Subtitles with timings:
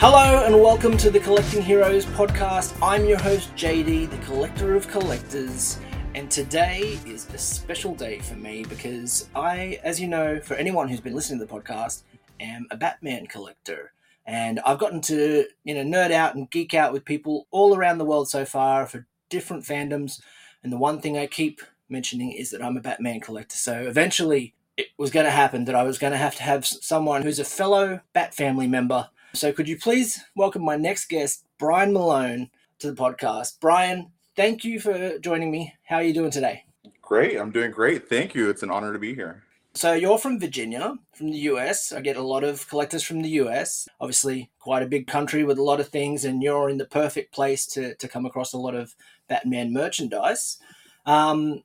[0.00, 2.72] Hello and welcome to the Collecting Heroes podcast.
[2.80, 5.80] I'm your host JD, the collector of collectors,
[6.14, 10.88] and today is a special day for me because I, as you know, for anyone
[10.88, 12.02] who's been listening to the podcast,
[12.38, 13.90] am a Batman collector.
[14.24, 17.98] And I've gotten to, you know, nerd out and geek out with people all around
[17.98, 20.20] the world so far for different fandoms.
[20.62, 23.56] And the one thing I keep mentioning is that I'm a Batman collector.
[23.56, 26.64] So eventually it was going to happen that I was going to have to have
[26.64, 29.10] someone who's a fellow Bat family member.
[29.34, 33.60] So could you please welcome my next guest, Brian Malone, to the podcast?
[33.60, 35.74] Brian, thank you for joining me.
[35.84, 36.64] How are you doing today?
[37.02, 37.36] Great.
[37.36, 38.08] I'm doing great.
[38.08, 38.48] Thank you.
[38.48, 39.44] It's an honor to be here.
[39.74, 41.92] So you're from Virginia, from the US.
[41.92, 43.86] I get a lot of collectors from the US.
[44.00, 47.32] Obviously, quite a big country with a lot of things, and you're in the perfect
[47.32, 48.96] place to, to come across a lot of
[49.28, 50.58] Batman merchandise.
[51.04, 51.62] Um,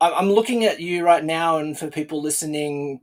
[0.00, 3.00] I'm looking at you right now, and for people listening,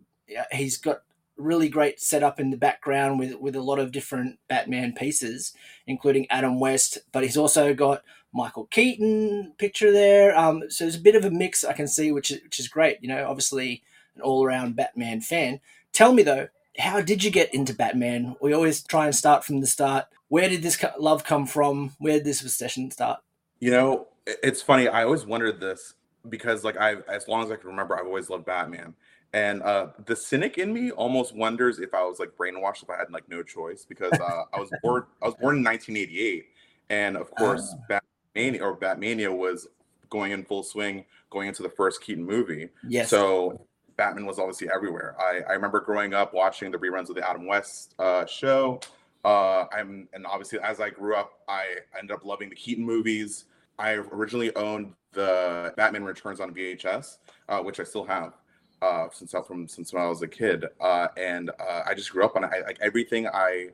[0.51, 1.03] he's got
[1.39, 5.53] really great setup in the background with with a lot of different Batman pieces,
[5.87, 6.99] including Adam West.
[7.11, 10.37] But he's also got Michael Keaton picture there.
[10.37, 12.67] Um, so there's a bit of a mix I can see, which is, which is
[12.67, 12.97] great.
[13.01, 13.83] You know, obviously
[14.15, 15.59] an all around Batman fan.
[15.93, 18.35] Tell me though, how did you get into Batman?
[18.41, 20.05] We always try and start from the start.
[20.27, 21.93] Where did this love come from?
[21.97, 23.19] Where did this obsession start?
[23.59, 24.87] You know, it's funny.
[24.87, 25.95] I always wondered this
[26.27, 28.93] because, like, I as long as I can remember, I've always loved Batman.
[29.33, 32.97] And uh, the cynic in me almost wonders if I was like brainwashed if I
[32.97, 36.45] had like no choice because uh, I was born I was born in 1988,
[36.89, 37.99] and of course, oh.
[38.35, 39.67] Batmania or Batmania was
[40.09, 42.69] going in full swing, going into the first Keaton movie.
[42.87, 43.09] Yes.
[43.09, 45.15] So Batman was obviously everywhere.
[45.19, 48.79] I, I remember growing up watching the reruns of the Adam West uh, show.
[49.25, 53.45] Uh, I'm and obviously as I grew up, I ended up loving the Keaton movies.
[53.77, 58.33] I originally owned the Batman Returns on VHS, uh, which I still have
[58.81, 62.11] uh, since I, from since when I was a kid, uh, and uh, I just
[62.11, 62.49] grew up on it.
[62.53, 63.69] I, like everything I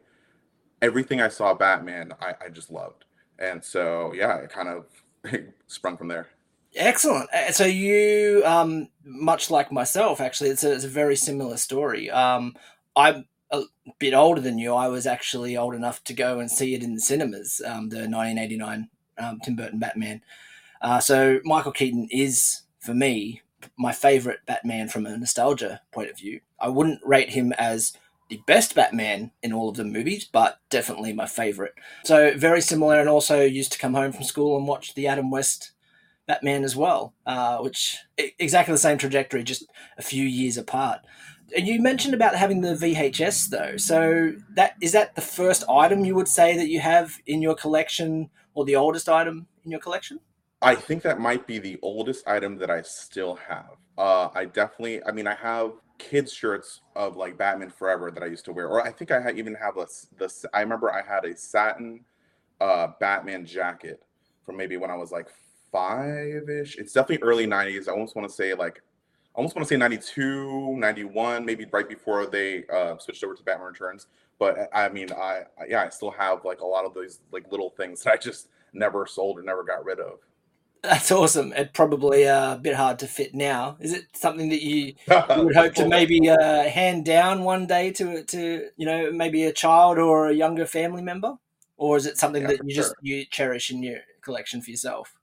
[0.82, 3.06] everything I saw Batman, I, I just loved,
[3.40, 4.86] and so yeah, it kind of
[5.68, 6.30] sprung from there.
[6.76, 7.30] Excellent.
[7.52, 12.12] So you, um, much like myself, actually, it's a, it's a very similar story.
[12.12, 12.54] Um,
[12.98, 13.64] I'm a
[13.98, 14.74] bit older than you.
[14.74, 18.10] I was actually old enough to go and see it in the cinemas, um, the
[18.10, 20.22] 1989 um, Tim Burton Batman.
[20.82, 23.42] Uh, so Michael Keaton is, for me,
[23.78, 26.42] my favorite Batman from a nostalgia point of view.
[26.60, 27.94] I wouldn't rate him as
[28.30, 31.74] the best Batman in all of the movies, but definitely my favorite.
[32.04, 35.30] So very similar, and also used to come home from school and watch the Adam
[35.30, 35.72] West
[36.28, 39.66] Batman as well, uh, which exactly the same trajectory, just
[39.98, 41.02] a few years apart.
[41.56, 43.78] And you mentioned about having the VHS though.
[43.78, 47.56] So that is that the first item you would say that you have in your
[47.56, 50.20] collection, or the oldest item in your collection?
[50.66, 53.78] I think that might be the oldest item that I still have.
[54.00, 58.26] Uh, I definitely, I mean, I have kids shirts of like Batman Forever that I
[58.26, 59.86] used to wear, or I think I even have a
[60.18, 60.34] the.
[60.56, 62.02] I remember I had a satin
[62.60, 64.02] uh, Batman jacket
[64.44, 65.28] from maybe when I was like
[65.72, 66.78] five ish.
[66.78, 67.88] It's definitely early 90s.
[67.88, 68.82] I almost want to say like,
[69.36, 73.44] I almost want to say 92, 91, maybe right before they uh, switched over to
[73.44, 74.08] Batman Returns.
[74.40, 77.70] But I mean, I, yeah, I still have like a lot of those like little
[77.70, 80.20] things that I just never sold or never got rid of.
[80.90, 81.54] That's awesome.
[81.54, 83.78] It probably uh, a bit hard to fit now.
[83.80, 87.92] Is it something that you, you would hope to maybe uh, hand down one day
[87.94, 91.34] to to you know maybe a child or a younger family member,
[91.78, 92.84] or is it something yeah, that you sure.
[92.84, 95.16] just you cherish in your collection for yourself?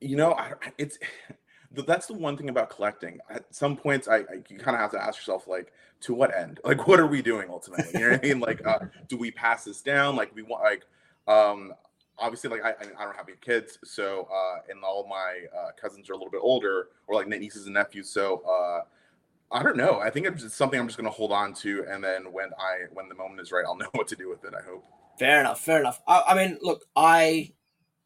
[0.00, 0.98] you know, I, it's
[1.86, 3.20] that's the one thing about collecting.
[3.30, 5.72] At some points, I, I you kind of have to ask yourself, like,
[6.02, 6.60] to what end?
[6.64, 7.90] Like, what are we doing ultimately?
[7.94, 8.40] You know what I mean?
[8.40, 8.78] Like, uh,
[9.08, 10.16] do we pass this down?
[10.16, 10.84] Like, we want like,
[11.28, 11.72] um,
[12.20, 16.08] obviously, like I, I don't have any kids, so uh, and all my uh, cousins
[16.10, 18.08] are a little bit older, or like nieces and nephews.
[18.10, 18.82] So uh,
[19.52, 19.98] I don't know.
[20.00, 23.08] I think it's something I'm just gonna hold on to, and then when I when
[23.08, 24.54] the moment is right, I'll know what to do with it.
[24.54, 24.84] I hope.
[25.18, 25.60] Fair enough.
[25.60, 26.00] Fair enough.
[26.06, 27.52] I, I mean, look, I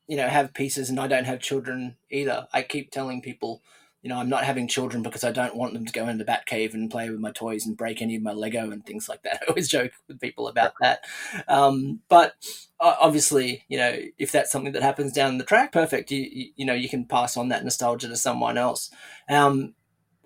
[0.07, 2.47] you know have pieces and I don't have children either.
[2.53, 3.63] I keep telling people,
[4.05, 6.31] you know, I'm not having children because I don't want them to go into the
[6.31, 9.23] Batcave and play with my toys and break any of my Lego and things like
[9.23, 9.41] that.
[9.43, 11.05] I always joke with people about that.
[11.49, 12.35] Um, but
[12.79, 16.11] uh, obviously, you know, if that's something that happens down the track, perfect.
[16.11, 18.91] You, you, you know, you can pass on that nostalgia to someone else.
[19.31, 19.73] Um,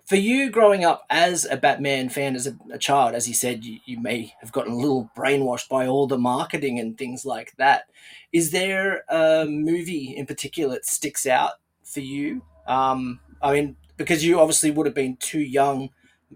[0.07, 3.65] for you growing up as a Batman fan as a, a child, as you said,
[3.65, 7.55] you, you, may have gotten a little brainwashed by all the marketing and things like
[7.59, 7.85] that.
[8.33, 11.53] Is there a movie in particular that sticks out
[11.85, 12.43] for you?
[12.67, 15.91] Um, I mean, because you obviously would have been too young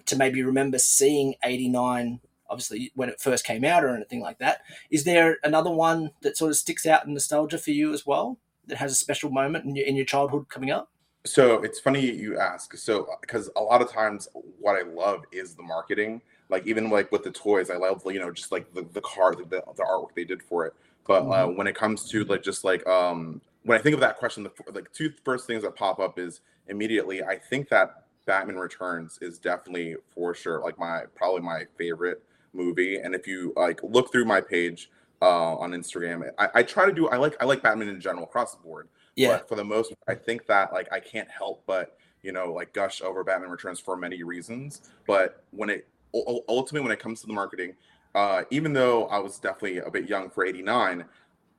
[0.07, 4.61] to maybe remember seeing 89 obviously when it first came out or anything like that
[4.91, 8.39] is there another one that sort of sticks out in nostalgia for you as well
[8.67, 10.91] that has a special moment in your, in your childhood coming up
[11.25, 12.77] so it's funny you ask.
[12.77, 14.29] So because a lot of times
[14.59, 16.21] what I love is the marketing.
[16.49, 19.35] like even like with the toys, I love you know just like the the car,
[19.35, 20.75] the, the artwork they did for it.
[21.07, 21.33] But uh, mm-hmm.
[21.33, 24.43] uh, when it comes to like just like um when I think of that question,
[24.43, 29.19] the like two first things that pop up is immediately I think that Batman Returns
[29.21, 32.23] is definitely for sure like my probably my favorite
[32.53, 32.97] movie.
[32.97, 36.93] And if you like look through my page uh, on Instagram, I, I try to
[36.93, 38.89] do I like I like Batman in general across the board.
[39.17, 39.39] Yeah.
[39.39, 42.73] But for the most, I think that like I can't help but you know like
[42.73, 44.93] gush over Batman Returns for many reasons.
[45.07, 47.75] But when it ultimately when it comes to the marketing,
[48.15, 51.05] uh, even though I was definitely a bit young for '89,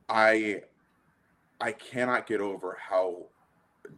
[0.08, 0.62] I
[1.60, 3.26] I cannot get over how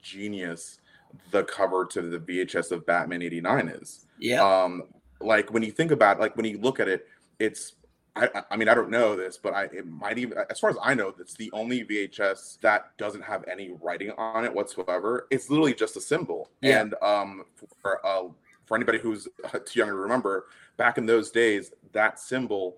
[0.02, 0.80] genius
[1.30, 4.06] the cover to the VHS of Batman 89 is.
[4.18, 4.42] Yeah.
[4.44, 4.84] Um,
[5.20, 7.06] like when you think about like when you look at it,
[7.38, 7.74] it's
[8.14, 10.76] I, I mean I don't know this, but I it might even as far as
[10.82, 15.26] I know, it's the only VHS that doesn't have any writing on it whatsoever.
[15.30, 16.50] It's literally just a symbol.
[16.60, 16.80] Yeah.
[16.80, 17.44] And um
[17.80, 18.24] for uh
[18.64, 19.28] for anybody who's
[19.64, 20.46] too young to remember,
[20.76, 22.76] back in those days, that symbol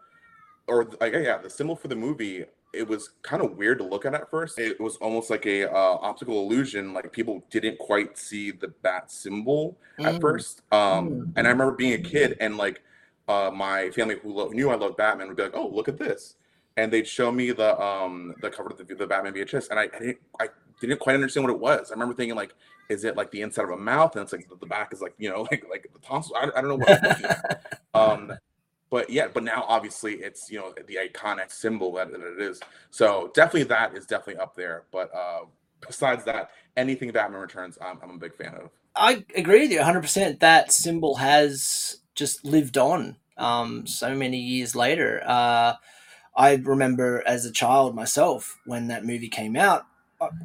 [0.66, 4.04] or like yeah, the symbol for the movie it was kind of weird to look
[4.04, 4.58] at at first.
[4.58, 6.92] It was almost like a uh, optical illusion.
[6.92, 10.06] Like people didn't quite see the bat symbol mm.
[10.06, 10.62] at first.
[10.70, 11.32] Um, mm.
[11.36, 12.82] And I remember being a kid and like
[13.28, 15.98] uh, my family who lo- knew I loved Batman would be like, "Oh, look at
[15.98, 16.36] this,"
[16.76, 19.84] and they'd show me the um the cover of the, the Batman VHS, and I,
[19.94, 20.48] I didn't I
[20.80, 21.90] didn't quite understand what it was.
[21.90, 22.54] I remember thinking like,
[22.88, 24.14] is it like the inside of a mouth?
[24.16, 26.36] And it's like the, the back is like you know like like the tonsil.
[26.36, 27.62] I, I don't know what.
[27.94, 28.32] um,
[28.90, 32.60] but yeah, but now obviously it's you know the iconic symbol that, that it is.
[32.90, 34.84] So definitely that is definitely up there.
[34.90, 35.40] But uh,
[35.86, 38.70] besides that, anything Batman Returns, I'm, I'm a big fan of.
[38.96, 40.40] I agree with you 100%.
[40.40, 45.22] That symbol has just lived on um, so many years later.
[45.24, 45.74] Uh,
[46.36, 49.86] I remember as a child myself when that movie came out.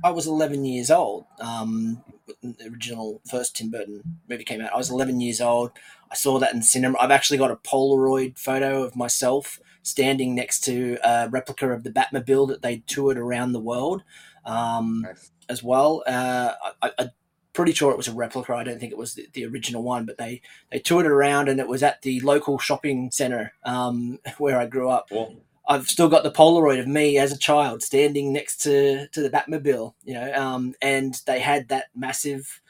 [0.03, 1.25] I, was 11 years old.
[1.39, 2.03] Um,
[2.41, 4.73] the original first Tim Burton movie came out.
[4.73, 5.71] I was 11 years old.
[6.11, 6.97] I saw that in cinema.
[6.99, 11.91] I've actually got a Polaroid photo of myself standing next to a replica of the
[11.91, 14.03] Batmobile that they toured around the world
[14.45, 15.31] um, nice.
[15.49, 16.03] as well.
[16.07, 17.11] Uh, I, am
[17.53, 18.53] pretty sure it was a replica.
[18.53, 20.41] I don't think it was the, the, original one, but they,
[20.71, 24.65] they toured it around and it was at the local shopping center um, where I
[24.65, 25.09] grew up.
[25.09, 25.41] Cool.
[25.67, 29.29] I've still got the Polaroid of me as a child standing next to, to the
[29.29, 32.61] Batmobile, you know, um, and they had that massive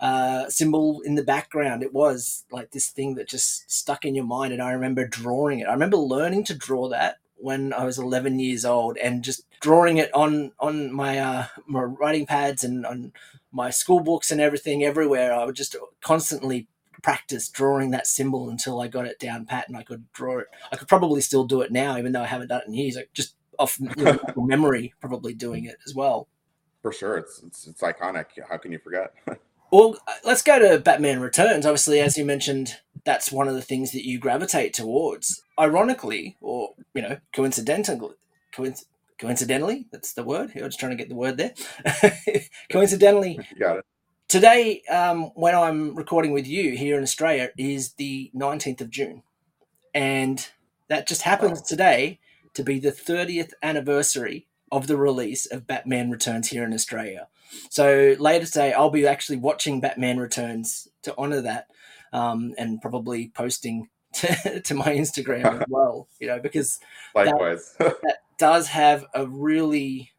[0.00, 1.82] uh, symbol in the background.
[1.82, 4.52] It was like this thing that just stuck in your mind.
[4.52, 5.68] And I remember drawing it.
[5.68, 9.98] I remember learning to draw that when I was 11 years old and just drawing
[9.98, 13.12] it on on my uh, my writing pads and on
[13.52, 15.32] my school books and everything everywhere.
[15.32, 16.66] I would just constantly
[17.02, 20.46] practice drawing that symbol until I got it down pat and I could draw it.
[20.70, 22.96] I could probably still do it now, even though I haven't done it in years.
[22.96, 23.78] Like just off
[24.36, 26.28] memory, probably doing it as well.
[26.82, 28.26] For sure, it's it's, it's iconic.
[28.48, 29.12] How can you forget?
[29.72, 31.64] Well, uh, let's go to Batman Returns.
[31.64, 32.76] Obviously, as you mentioned,
[33.06, 35.42] that's one of the things that you gravitate towards.
[35.58, 38.10] Ironically, or you know, coincidentally,
[38.54, 38.84] coinc-
[39.18, 40.52] coincidentally, that's the word.
[40.60, 41.54] I was trying to get the word there.
[42.70, 43.86] coincidentally, you got it.
[44.32, 49.24] Today, um, when I'm recording with you here in Australia, is the 19th of June,
[49.92, 50.48] and
[50.88, 52.18] that just happens today
[52.54, 57.28] to be the 30th anniversary of the release of Batman Returns here in Australia.
[57.68, 61.66] So later today, I'll be actually watching Batman Returns to honor that,
[62.14, 66.08] um, and probably posting to, to my Instagram as well.
[66.20, 66.80] You know, because
[67.14, 70.12] likewise, that, that does have a really,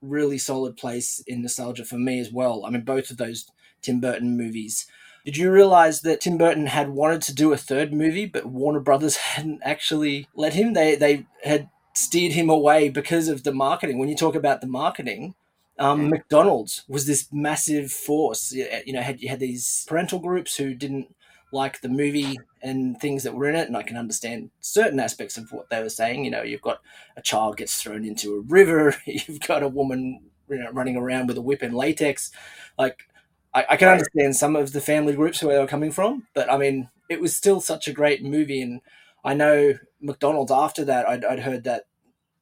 [0.00, 2.64] really solid place in nostalgia for me as well.
[2.64, 3.50] I mean, both of those
[3.82, 4.86] Tim Burton movies.
[5.24, 8.80] Did you realize that Tim Burton had wanted to do a third movie, but Warner
[8.80, 10.72] Brothers hadn't actually let him?
[10.72, 13.98] They they had steered him away because of the marketing.
[13.98, 15.34] When you talk about the marketing,
[15.78, 16.10] um, mm.
[16.10, 18.52] McDonald's was this massive force.
[18.52, 21.14] You know, had you had these parental groups who didn't
[21.52, 25.36] like the movie and things that were in it, and I can understand certain aspects
[25.36, 26.24] of what they were saying.
[26.24, 26.80] You know, you've got
[27.16, 31.28] a child gets thrown into a river, you've got a woman you know, running around
[31.28, 32.30] with a whip and latex.
[32.78, 33.08] Like,
[33.52, 36.50] I, I can understand some of the family groups where they were coming from, but
[36.50, 38.80] I mean, it was still such a great movie, and
[39.24, 41.84] I know McDonald's after that, I'd, I'd heard that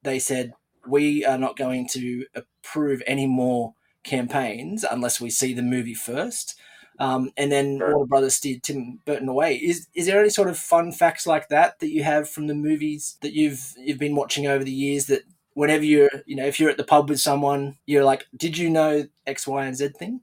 [0.03, 0.53] they said
[0.87, 3.73] we are not going to approve any more
[4.03, 6.59] campaigns unless we see the movie first.
[6.99, 7.91] Um, and then sure.
[7.95, 9.55] Warner Brothers steered Tim Burton away.
[9.55, 12.53] Is is there any sort of fun facts like that that you have from the
[12.55, 15.21] movies that you've you've been watching over the years that
[15.53, 18.69] whenever you're you know if you're at the pub with someone you're like, did you
[18.69, 20.21] know X, Y, and Z thing?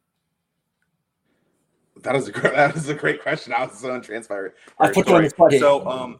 [2.03, 3.53] That is a great that is a great question.
[3.53, 4.55] I was so transparent.
[4.79, 5.53] I put you on the spot.
[5.53, 6.19] So um,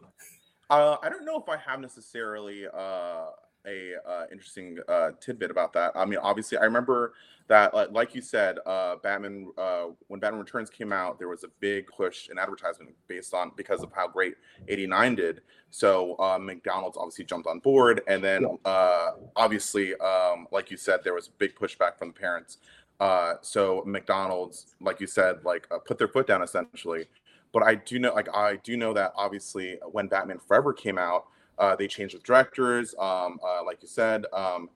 [0.69, 3.27] uh, I don't know if I have necessarily uh
[3.67, 5.91] a uh, interesting uh, tidbit about that.
[5.95, 7.13] I mean, obviously, I remember
[7.47, 11.43] that, uh, like you said, uh, Batman uh, when Batman Returns came out, there was
[11.43, 14.35] a big push in advertisement based on because of how great
[14.67, 15.41] '89 did.
[15.69, 21.01] So uh, McDonald's obviously jumped on board, and then uh, obviously, um, like you said,
[21.03, 22.57] there was a big pushback from the parents.
[22.99, 27.05] Uh, so McDonald's, like you said, like uh, put their foot down essentially.
[27.53, 31.25] But I do know, like I do know that obviously when Batman Forever came out,
[31.57, 34.25] uh, they changed the directors, um, uh, like you said.
[34.33, 34.69] Um,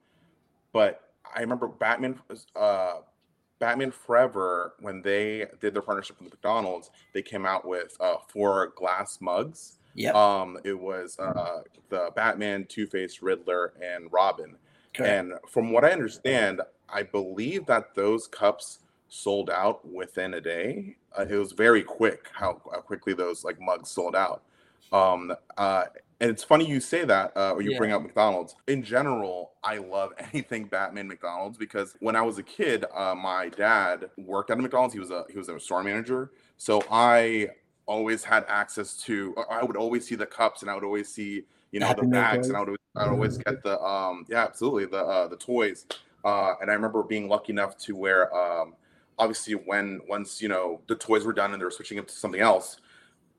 [0.72, 2.18] but I remember Batman,
[2.56, 3.00] uh,
[3.58, 8.72] Batman Forever when they did their partnership with McDonald's, they came out with uh, four
[8.76, 9.78] glass mugs.
[9.94, 10.14] Yep.
[10.14, 14.56] Um, it was uh, the Batman, Two Face, Riddler, and Robin.
[14.94, 15.20] Correct.
[15.20, 20.96] And from what I understand, I believe that those cups sold out within a day.
[21.16, 24.44] Uh, it was very quick how, how quickly those like mugs sold out.
[24.92, 25.84] Um, uh,
[26.20, 27.76] and it's funny you say that, uh, or you Yeah.
[27.76, 28.54] bring up McDonald's.
[28.68, 33.48] In general, I love anything Batman McDonald's because when I was a kid, uh, my
[33.48, 34.94] dad worked at a McDonald's.
[34.94, 37.48] He was a he was a store manager, so I
[37.86, 39.34] always had access to.
[39.50, 42.06] I would always see the cups, and I would always see you know Happy the
[42.08, 42.56] Meal bags, and.
[42.56, 45.86] I would I'd always get the um yeah absolutely the uh, the toys.
[46.24, 48.74] Uh, and I remember being lucky enough to where um,
[49.18, 52.14] obviously when once you know the toys were done and they were switching up to
[52.14, 52.76] something else,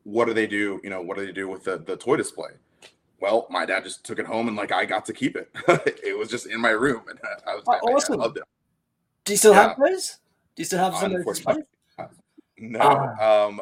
[0.03, 0.81] what do they do?
[0.83, 2.49] You know what do they do with the the toy display?
[3.21, 5.49] Well, my dad just took it home and like I got to keep it.
[6.03, 8.19] it was just in my room, and I was Oh, I- I awesome.
[8.19, 8.43] loved it.
[9.23, 9.67] Do you still Yeah.
[9.69, 10.17] have those?
[10.55, 11.63] Do you still have some of those Unfortunately,
[12.57, 12.79] no.
[12.81, 13.45] Ah.
[13.45, 13.61] Um,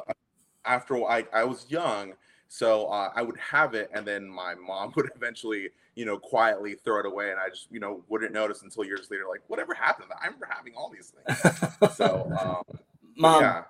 [0.65, 2.13] after I I was young,
[2.53, 6.75] so uh, I would have it, and then my mom would eventually, you know, quietly
[6.83, 9.73] throw it away, and I just, you know, wouldn't notice until years later, like whatever
[9.73, 10.09] happened.
[10.21, 11.95] I remember having all these things.
[11.95, 12.79] So, um,
[13.17, 13.63] Mum, yeah,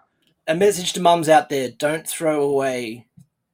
[0.47, 3.05] a message to mums out there: don't throw away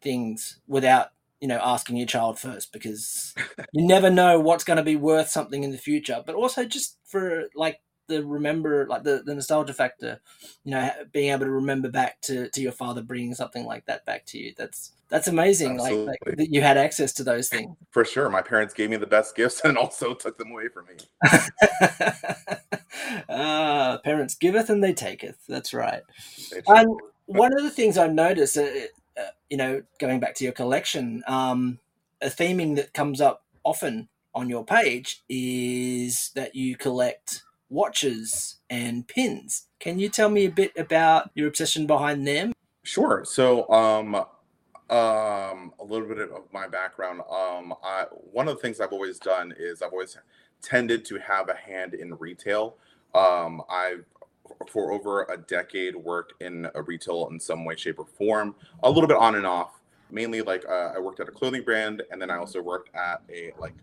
[0.02, 1.10] things without
[1.42, 3.36] you know asking your child first, because
[3.74, 6.24] you never know what's going to be worth something in the future.
[6.26, 10.20] But also just for like the remember, like the, the nostalgia factor,
[10.64, 14.06] you know, being able to remember back to, to your father bringing something like that
[14.06, 14.54] back to you.
[14.58, 15.78] That's that's amazing.
[15.78, 17.76] Like, like that you had access to those things.
[17.92, 18.30] for sure.
[18.30, 20.96] My parents gave me the best gifts and also took them away from me.
[23.30, 25.38] ah, parents giveth and they taketh.
[25.48, 26.02] That's right.
[26.68, 28.68] And one of the things I noticed, uh,
[29.18, 31.80] uh, you know, going back to your collection, um,
[32.22, 39.08] a theming that comes up often on your page is that you collect watches and
[39.08, 39.68] pins.
[39.80, 42.54] Can you tell me a bit about your obsession behind them?
[42.84, 43.24] Sure.
[43.26, 44.16] So, um,
[44.90, 47.22] um, a little bit of my background.
[47.30, 50.18] Um, I, one of the things I've always done is I've always
[50.62, 52.78] tended to have a hand in retail.
[53.14, 54.06] Um, I've
[54.70, 58.56] for over a decade worked in a retail in some way, shape, or form.
[58.84, 59.82] A little bit on and off.
[60.10, 63.22] Mainly, like uh, I worked at a clothing brand, and then I also worked at
[63.30, 63.74] a like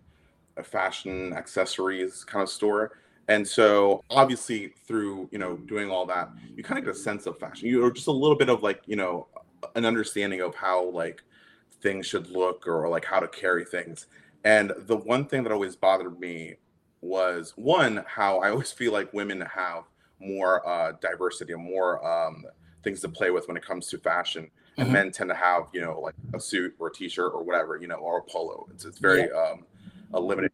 [0.57, 2.97] a fashion accessories kind of store.
[3.27, 7.25] And so, obviously, through you know doing all that, you kind of get a sense
[7.25, 7.67] of fashion.
[7.67, 9.27] You know, just a little bit of like you know
[9.75, 11.23] an understanding of how like
[11.81, 14.07] things should look or like how to carry things.
[14.43, 16.55] And the one thing that always bothered me
[17.01, 19.83] was one how I always feel like women have
[20.19, 22.45] more uh, diversity and more um,
[22.83, 24.93] things to play with when it comes to fashion, and Mhm.
[24.93, 27.87] men tend to have you know like a suit or a t-shirt or whatever you
[27.87, 28.67] know or a polo.
[28.71, 29.65] It's it's very um,
[30.13, 30.51] a limited.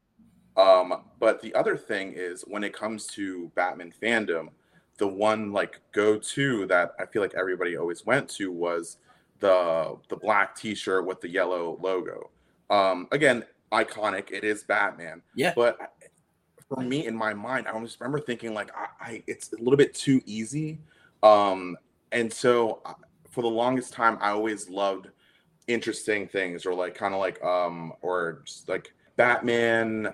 [0.58, 4.50] Um, but the other thing is when it comes to Batman fandom,
[4.98, 8.98] the one like go-to that I feel like everybody always went to was
[9.39, 12.29] the the black t-shirt with the yellow logo.
[12.70, 14.31] Um, again, iconic.
[14.31, 15.22] It is Batman.
[15.36, 15.53] Yeah.
[15.55, 15.77] But
[16.67, 19.77] for me, in my mind, I always remember thinking like I, I it's a little
[19.77, 20.79] bit too easy.
[21.24, 21.77] Um,
[22.12, 22.93] and so uh,
[23.29, 25.08] for the longest time, I always loved
[25.67, 30.13] interesting things or like kind of like um or just like Batman.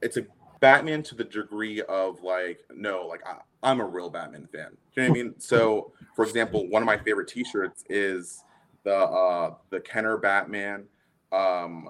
[0.00, 0.26] It's a
[0.60, 4.70] Batman to the degree of like no, like I, I'm a real Batman fan.
[4.94, 5.34] Do you know what I mean?
[5.38, 8.44] So, for example, one of my favorite T-shirts is
[8.84, 10.84] the uh the Kenner Batman,
[11.32, 11.88] um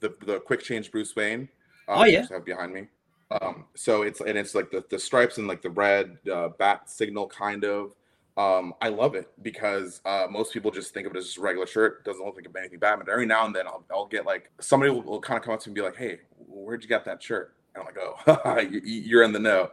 [0.00, 1.48] the the quick change Bruce Wayne.
[1.88, 2.26] Um, Oh, yeah.
[2.30, 2.88] I have behind me.
[3.30, 6.88] Um, so it's and it's like the the stripes and like the red uh, bat
[6.90, 7.94] signal kind of.
[8.36, 11.40] Um, I love it because uh, most people just think of it as just a
[11.40, 12.04] regular shirt.
[12.04, 13.06] Doesn't look like anything Batman.
[13.10, 15.60] Every now and then, I'll, I'll get like somebody will, will kind of come up
[15.60, 18.58] to me and be like, "Hey, where'd you get that shirt?" And I'm like, "Oh,
[18.70, 19.70] you- you're in the know."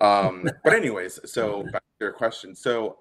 [0.00, 2.54] Um, but anyways, so back to your question.
[2.54, 2.98] So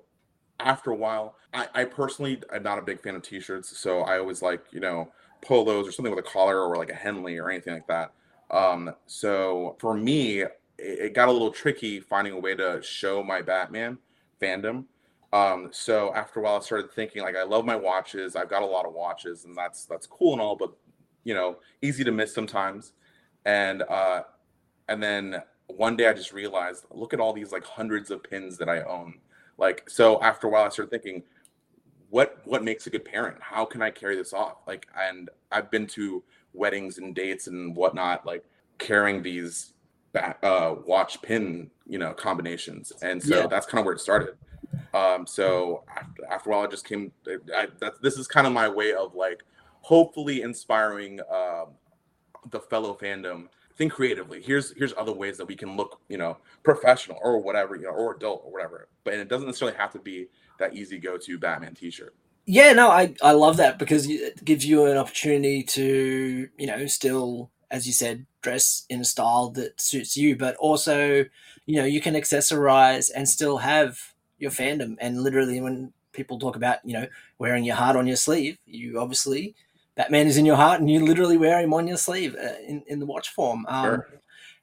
[0.60, 4.20] after a while, I, I personally am not a big fan of t-shirts, so I
[4.20, 7.50] always like you know polos or something with a collar or like a Henley or
[7.50, 8.14] anything like that.
[8.52, 13.24] Um, so for me, it, it got a little tricky finding a way to show
[13.24, 13.98] my Batman
[14.42, 14.86] fandom.
[15.34, 18.36] Um, so after a while, I started thinking like I love my watches.
[18.36, 20.74] I've got a lot of watches, and that's that's cool and all, but
[21.24, 22.94] you know, easy to miss sometimes.
[23.46, 24.24] and uh,
[24.88, 28.58] and then one day I just realized, look at all these like hundreds of pins
[28.58, 29.20] that I own.
[29.58, 31.24] Like so, after a while, I started thinking,
[32.10, 33.38] what what makes a good parent?
[33.42, 34.58] How can I carry this off?
[34.68, 36.24] Like, and I've been to
[36.54, 38.44] weddings and dates and whatnot, like
[38.80, 39.74] carrying these
[40.12, 43.48] back, uh, watch pin, you know, combinations, and so yeah.
[43.48, 44.36] that's kind of where it started.
[44.94, 47.12] Um, so after, a while, I just came.
[47.56, 49.44] I, that, this is kind of my way of like
[49.82, 51.70] hopefully inspiring um,
[52.50, 53.48] the fellow fandom
[53.82, 57.76] think creatively here's here's other ways that we can look you know professional or whatever
[57.76, 60.28] you know or adult or whatever but it doesn't necessarily have to be
[60.60, 64.64] that easy go to batman t-shirt yeah no i i love that because it gives
[64.66, 69.82] you an opportunity to you know still as you said dress in a style that
[69.82, 71.26] suits you but also
[71.66, 74.11] you know you can accessorize and still have
[74.42, 77.08] your fandom and literally when people talk about you know
[77.40, 79.56] wearing your heart on your sleeve you obviously
[79.96, 82.84] Batman is in your heart, and you literally wear him on your sleeve uh, in
[82.88, 83.66] in the watch form.
[83.68, 84.08] Um, sure.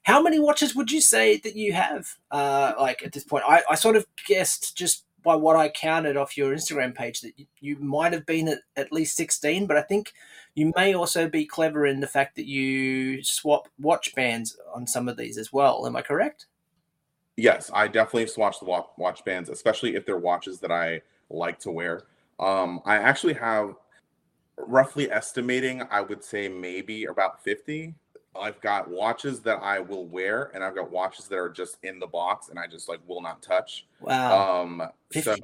[0.03, 2.15] How many watches would you say that you have?
[2.31, 6.17] Uh, like at this point, I, I sort of guessed just by what I counted
[6.17, 9.77] off your Instagram page that you, you might have been at at least sixteen, but
[9.77, 10.13] I think
[10.55, 15.07] you may also be clever in the fact that you swap watch bands on some
[15.07, 15.85] of these as well.
[15.85, 16.47] Am I correct?
[17.39, 21.71] Yes, I definitely swatch the watch bands, especially if they're watches that I like to
[21.71, 22.03] wear.
[22.37, 23.75] Um, I actually have
[24.57, 27.93] roughly estimating, I would say maybe about 50.
[28.37, 31.97] I've got watches that I will wear, and I've got watches that are just in
[31.97, 33.87] the box, and I just like will not touch.
[34.01, 34.61] Wow.
[34.61, 34.83] Um.
[35.13, 35.31] 50.
[35.31, 35.37] So,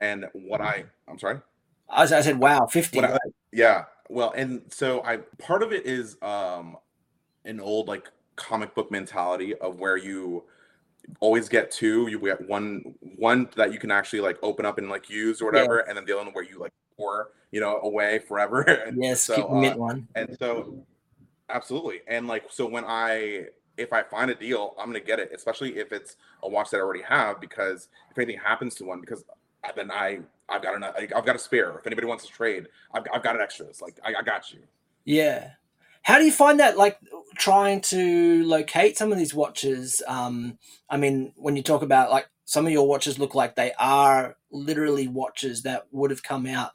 [0.00, 1.40] and what I, I'm sorry.
[1.88, 3.04] I, was, I said, wow, 50.
[3.04, 3.18] I,
[3.52, 3.86] yeah.
[4.08, 6.76] Well, and so I part of it is um
[7.44, 10.44] an old like comic book mentality of where you
[11.20, 12.06] always get two.
[12.08, 15.46] You get one one that you can actually like open up and like use or
[15.46, 15.88] whatever, yeah.
[15.88, 18.92] and then the other one where you like pour you know away forever.
[18.96, 20.06] yes, so, uh, one.
[20.14, 20.84] And so,
[21.48, 25.32] absolutely, and like so when I if I find a deal, I'm gonna get it,
[25.34, 29.00] especially if it's a watch that I already have, because if anything happens to one,
[29.00, 29.24] because
[29.76, 31.78] then I I've got enough, I've got a spare.
[31.78, 33.80] If anybody wants to trade, I've, I've got an extras.
[33.80, 34.60] Like I, I got you.
[35.04, 35.50] Yeah.
[36.02, 36.98] How do you find that, like
[37.36, 40.02] trying to locate some of these watches?
[40.06, 40.58] Um,
[40.88, 44.36] I mean, when you talk about like some of your watches look like they are
[44.50, 46.72] literally watches that would have come out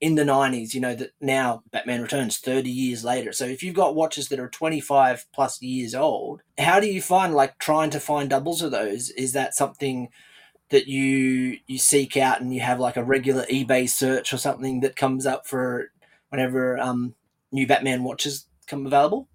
[0.00, 3.32] in the 90s, you know, that now Batman Returns 30 years later.
[3.32, 7.34] So if you've got watches that are 25 plus years old, how do you find
[7.34, 9.10] like trying to find doubles of those?
[9.10, 10.10] Is that something
[10.70, 14.80] that you you seek out and you have like a regular eBay search or something
[14.80, 15.90] that comes up for
[16.28, 17.14] whenever um,
[17.52, 19.28] new Batman watches come available?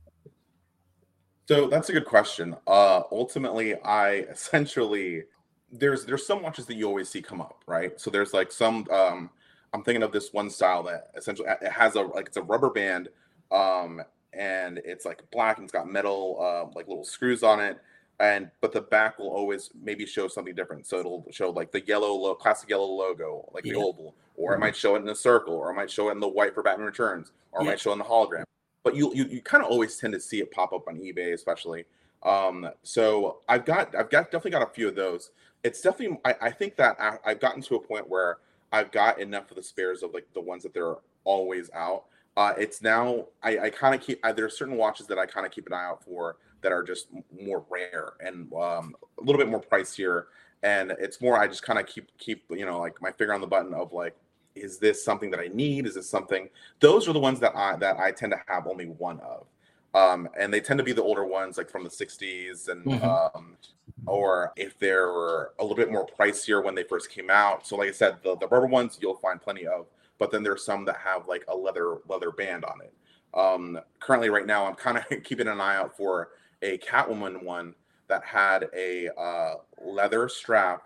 [1.48, 2.56] So that's a good question.
[2.68, 5.24] Uh, ultimately, I essentially
[5.72, 8.00] there's there's some watches that you always see come up, right?
[8.00, 9.30] So there's like some um,
[9.74, 12.70] I'm thinking of this one style that essentially it has a like it's a rubber
[12.70, 13.10] band,
[13.52, 14.02] um,
[14.34, 17.80] and it's like black and it's got metal uh, like little screws on it,
[18.20, 20.86] and but the back will always maybe show something different.
[20.86, 23.74] So it'll show like the yellow lo- classic yellow logo, like yeah.
[23.74, 26.14] the oval, or it might show it in a circle, or it might show it
[26.14, 28.44] in the white for Batman Returns, or it might show in the hologram.
[28.84, 31.34] But you you, you kind of always tend to see it pop up on eBay,
[31.34, 31.86] especially.
[32.24, 35.32] Um, so I've got I've got definitely got a few of those.
[35.64, 38.38] It's definitely I, I think that I, I've gotten to a point where
[38.72, 42.06] I've got enough of the spares of like the ones that they're always out.
[42.38, 45.26] Uh, it's now I, I kind of keep I, there are certain watches that I
[45.26, 47.08] kind of keep an eye out for that are just
[47.40, 50.26] more rare and um, a little bit more pricier,
[50.64, 53.42] and it's more I just kind of keep keep you know like my finger on
[53.42, 54.16] the button of like
[54.56, 55.86] is this something that I need?
[55.86, 56.50] Is this something?
[56.80, 59.48] Those are the ones that I that I tend to have only one of
[59.94, 63.38] um, and they tend to be the older ones, like from the '60s, and mm-hmm.
[63.38, 63.58] um,
[64.06, 67.68] or if they're a little bit more pricier when they first came out.
[67.68, 69.88] So, like I said, the, the rubber ones you'll find plenty of,
[70.18, 72.94] but then there's some that have like a leather leather band on it.
[73.34, 76.30] Um, currently, right now, I'm kind of keeping an eye out for
[76.62, 77.76] a Catwoman one
[78.08, 80.84] that had a uh, leather strap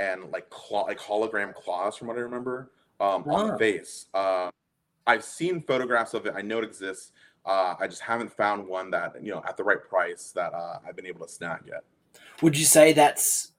[0.00, 3.36] and like claw, like hologram claws, from what I remember, um, wow.
[3.36, 4.06] on the face.
[4.14, 4.50] Uh,
[5.06, 6.34] I've seen photographs of it.
[6.36, 7.12] I know it exists.
[7.44, 10.78] Uh, I just haven't found one that you know at the right price that uh,
[10.86, 11.82] I've been able to snag yet.
[12.42, 13.52] Would you say that's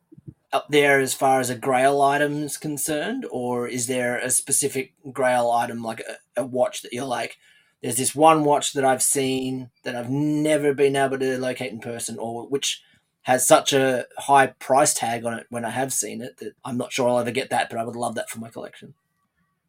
[0.51, 4.93] up there as far as a Grail item is concerned, or is there a specific
[5.11, 7.37] Grail item like a, a watch that you're like?
[7.81, 11.79] There's this one watch that I've seen that I've never been able to locate in
[11.79, 12.83] person, or which
[13.23, 16.77] has such a high price tag on it when I have seen it that I'm
[16.77, 18.93] not sure I'll ever get that, but I would love that for my collection.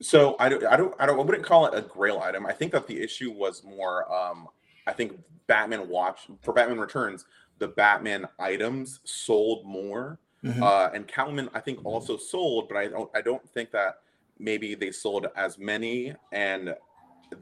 [0.03, 2.47] So I don't, I don't, I don't, I wouldn't call it a grail item.
[2.47, 4.49] I think that the issue was more, um,
[4.87, 7.27] I think Batman Watch for Batman Returns,
[7.59, 10.63] the Batman items sold more, mm-hmm.
[10.63, 13.99] uh, and Catwoman I think also sold, but I don't, I don't think that
[14.39, 16.75] maybe they sold as many, and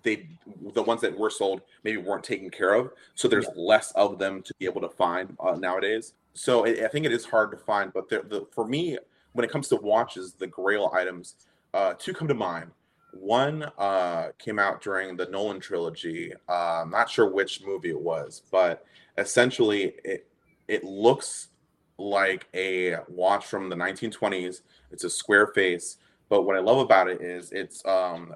[0.03, 0.29] they
[0.75, 3.62] the ones that were sold maybe weren't taken care of, so there's yeah.
[3.62, 6.14] less of them to be able to find uh, nowadays.
[6.35, 7.92] So I, I think it is hard to find.
[7.92, 8.99] But the, the for me,
[9.33, 11.37] when it comes to watches, the Grail items,
[11.79, 12.73] uh, two come to mind.
[13.12, 16.33] One uh, came out during the Nolan trilogy.
[16.49, 18.85] Uh, I'm not sure which movie it was, but
[19.17, 20.27] essentially it
[20.67, 21.49] it looks
[21.97, 24.62] like a watch from the 1920s.
[24.91, 28.35] It's a square face, but what I love about it is it's um,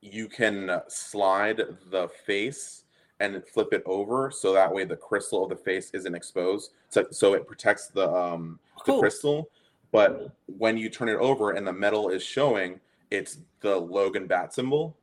[0.00, 2.84] you can slide the face
[3.20, 6.72] and flip it over so that way the crystal of the face isn't exposed.
[6.88, 8.96] So, so it protects the um, cool.
[8.96, 9.50] the crystal.
[9.94, 12.80] But when you turn it over and the metal is showing,
[13.12, 14.96] it's the Logan bat symbol.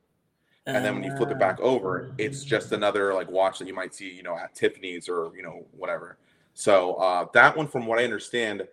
[0.66, 3.72] And then when you flip it back over, it's just another like watch that you
[3.72, 6.18] might see, you know, at Tiffany's or you know whatever.
[6.52, 8.68] So uh, that one, from what I understand,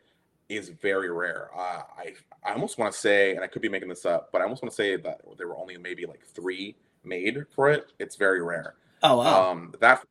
[0.50, 1.52] is very rare.
[1.56, 4.42] Uh, I I almost want to say, and I could be making this up, but
[4.42, 7.94] I almost want to say that there were only maybe like three made for it.
[7.98, 8.76] It's very rare.
[9.04, 9.52] Oh wow.
[9.52, 10.04] Um, that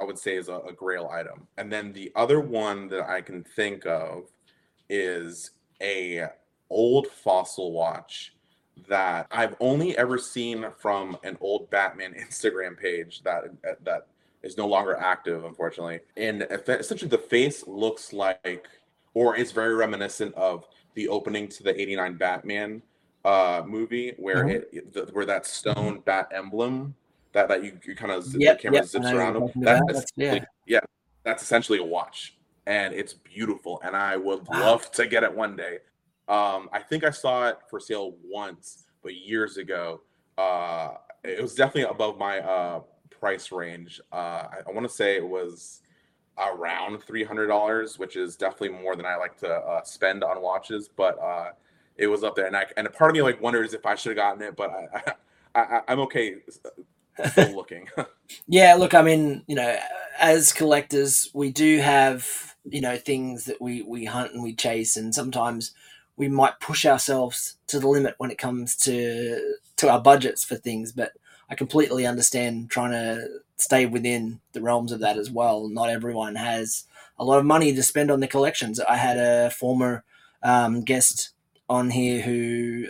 [0.00, 1.46] I would say is a, a grail item.
[1.58, 4.24] And then the other one that I can think of
[4.90, 6.26] is a
[6.68, 8.34] old fossil watch
[8.88, 13.44] that I've only ever seen from an old Batman Instagram page that
[13.84, 14.06] that
[14.42, 16.00] is no longer active, unfortunately.
[16.16, 18.68] And essentially, the face looks like,
[19.14, 22.82] or is very reminiscent of the opening to the '89 Batman
[23.24, 24.76] uh, movie, where mm-hmm.
[24.76, 26.94] it the, where that stone bat emblem
[27.32, 29.50] that that you, you kind of yep, the camera yep, zips around them.
[29.56, 30.44] That, that's, yeah.
[30.66, 30.80] yeah,
[31.22, 33.80] that's essentially a watch, and it's beautiful.
[33.84, 34.60] And I would wow.
[34.60, 35.78] love to get it one day.
[36.28, 40.02] Um, I think I saw it for sale once, but years ago.
[40.38, 40.94] Uh,
[41.24, 44.00] it was definitely above my uh, price range.
[44.12, 44.16] Uh,
[44.50, 45.80] I, I want to say it was
[46.38, 50.40] around three hundred dollars, which is definitely more than I like to uh, spend on
[50.40, 50.88] watches.
[50.88, 51.50] But uh,
[51.96, 53.94] it was up there, and I and a part of me like wonders if I
[53.94, 55.14] should have gotten it, but I,
[55.60, 56.36] I, I am okay
[57.26, 57.88] still looking.
[58.48, 59.76] yeah, look, I mean, you know,
[60.18, 64.96] as collectors, we do have you know things that we we hunt and we chase,
[64.96, 65.72] and sometimes
[66.16, 70.56] we might push ourselves to the limit when it comes to to our budgets for
[70.56, 70.92] things.
[70.92, 71.12] But
[71.48, 75.68] I completely understand trying to stay within the realms of that as well.
[75.68, 76.84] Not everyone has
[77.18, 78.80] a lot of money to spend on their collections.
[78.80, 80.04] I had a former
[80.42, 81.30] um, guest
[81.68, 82.86] on here who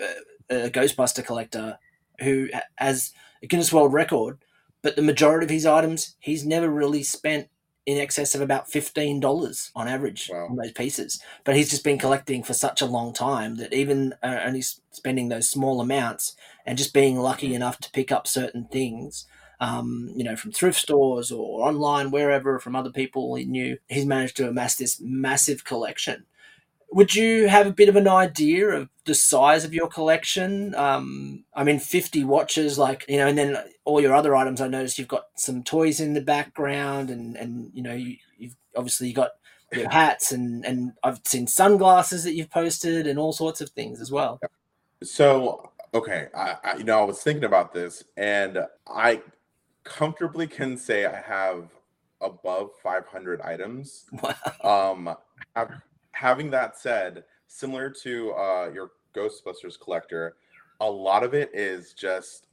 [0.50, 1.78] uh, a Ghostbuster collector
[2.20, 4.38] who has a Guinness World Record,
[4.82, 7.48] but the majority of his items he's never really spent
[7.86, 10.46] in excess of about fifteen dollars on average wow.
[10.50, 11.20] on those pieces.
[11.44, 15.28] But he's just been collecting for such a long time that even uh, only spending
[15.28, 19.26] those small amounts and just being lucky enough to pick up certain things,
[19.60, 24.06] um, you know, from thrift stores or online, wherever, from other people he knew, he's
[24.06, 26.26] managed to amass this massive collection
[26.92, 30.74] would you have a bit of an idea of the size of your collection?
[30.74, 34.68] Um, I mean, 50 watches, like, you know, and then all your other items, I
[34.68, 39.08] noticed you've got some toys in the background and, and you know, you, have obviously
[39.08, 39.30] you got
[39.72, 44.00] your hats and, and I've seen sunglasses that you've posted and all sorts of things
[44.00, 44.40] as well.
[45.02, 46.26] So, okay.
[46.34, 49.22] I, I you know, I was thinking about this and I
[49.84, 51.70] comfortably can say I have
[52.20, 54.06] above 500 items.
[54.22, 54.92] Wow.
[54.92, 55.16] Um,
[55.54, 55.70] I've,
[56.12, 60.36] having that said, similar to uh, your Ghostbusters collector,
[60.80, 62.46] a lot of it is just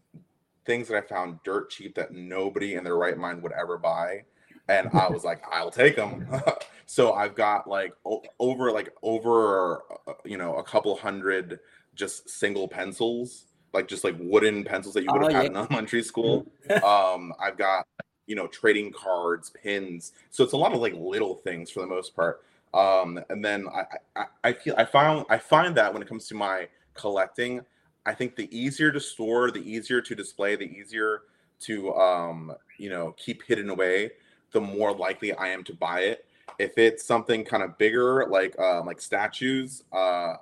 [0.65, 4.24] things that I found dirt cheap that nobody in their right mind would ever buy.
[4.67, 6.28] And I was like, I'll take them.
[6.86, 11.60] so I've got like o- over like over uh, you know a couple hundred
[11.96, 15.50] just single pencils, like just like wooden pencils that you would have oh, had yeah.
[15.50, 16.46] in elementary school.
[16.84, 17.88] um, I've got
[18.28, 20.12] you know trading cards, pins.
[20.32, 22.41] So it's a lot of like little things for the most part.
[22.77, 23.85] Um, and then I,
[24.15, 27.61] I, I feel I found I find that when it comes to my collecting,
[28.05, 31.23] I think the easier to store, the easier to display, the easier
[31.61, 34.11] to um, you know keep hidden away,
[34.51, 36.25] the more likely I am to buy it.
[36.59, 40.35] If it's something kind of bigger, like um, like statues, uh,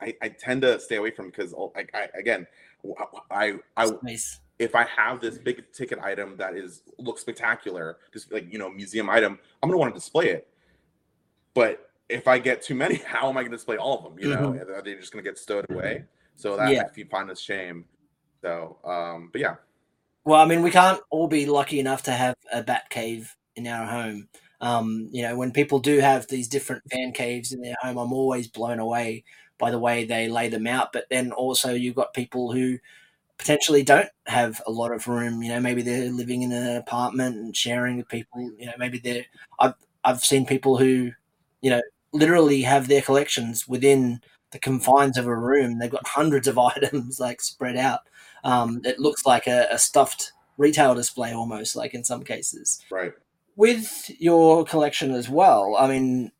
[0.00, 2.46] I, I tend to stay away from because like I, again,
[3.30, 4.40] I I nice.
[4.58, 8.68] if I have this big ticket item that is looks spectacular, just like you know
[8.68, 10.48] museum item, I'm gonna want to display it.
[11.54, 14.22] But if I get too many, how am I going to display all of them?
[14.22, 14.70] You know, mm-hmm.
[14.70, 16.04] are they just going to get stowed away?
[16.36, 16.84] So that yeah.
[16.88, 17.84] if you find a shame.
[18.42, 19.56] So, um, but yeah.
[20.24, 23.66] Well, I mean, we can't all be lucky enough to have a bat cave in
[23.66, 24.28] our home.
[24.60, 28.12] Um, you know, when people do have these different fan caves in their home, I'm
[28.12, 29.24] always blown away
[29.58, 30.92] by the way they lay them out.
[30.92, 32.78] But then also you've got people who
[33.38, 35.42] potentially don't have a lot of room.
[35.42, 38.52] You know, maybe they're living in an apartment and sharing with people.
[38.58, 39.24] You know, maybe they're.
[39.58, 41.12] I've I've seen people who
[41.60, 45.78] you know, literally have their collections within the confines of a room.
[45.78, 48.00] They've got hundreds of items like spread out.
[48.44, 52.80] Um, it looks like a, a stuffed retail display almost, like in some cases.
[52.90, 53.12] Right.
[53.56, 56.30] With your collection as well, I mean,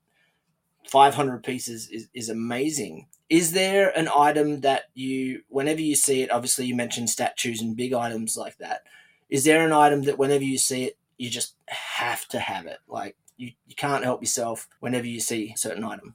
[0.89, 3.07] 500 pieces is, is amazing.
[3.29, 7.77] Is there an item that you, whenever you see it, obviously you mentioned statues and
[7.77, 8.83] big items like that.
[9.29, 12.79] Is there an item that whenever you see it, you just have to have it?
[12.89, 16.15] Like you, you can't help yourself whenever you see a certain item.